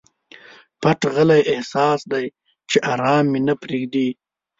پټ 0.81 0.99
غلی 1.13 1.41
احساس 1.53 1.99
دی 2.11 2.25
چې 2.69 2.77
ارام 2.93 3.25
مي 3.31 3.39
نه 3.47 3.55
پریږدي. 3.61 4.07